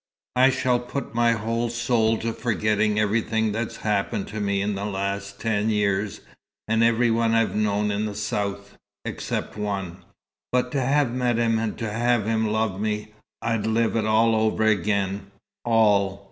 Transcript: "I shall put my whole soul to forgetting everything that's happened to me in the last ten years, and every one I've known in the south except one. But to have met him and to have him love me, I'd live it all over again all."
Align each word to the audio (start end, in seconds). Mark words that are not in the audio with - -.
"I 0.35 0.49
shall 0.49 0.79
put 0.79 1.13
my 1.13 1.33
whole 1.33 1.69
soul 1.69 2.17
to 2.21 2.33
forgetting 2.33 2.97
everything 2.97 3.51
that's 3.51 3.77
happened 3.77 4.27
to 4.29 4.39
me 4.41 4.59
in 4.59 4.73
the 4.73 4.83
last 4.83 5.39
ten 5.39 5.69
years, 5.69 6.21
and 6.67 6.83
every 6.83 7.11
one 7.11 7.35
I've 7.35 7.55
known 7.55 7.91
in 7.91 8.05
the 8.07 8.15
south 8.15 8.75
except 9.05 9.55
one. 9.59 9.97
But 10.51 10.71
to 10.71 10.81
have 10.81 11.11
met 11.11 11.37
him 11.37 11.59
and 11.59 11.77
to 11.77 11.91
have 11.91 12.25
him 12.25 12.47
love 12.51 12.81
me, 12.81 13.13
I'd 13.43 13.67
live 13.67 13.95
it 13.95 14.07
all 14.07 14.35
over 14.35 14.63
again 14.65 15.29
all." 15.65 16.19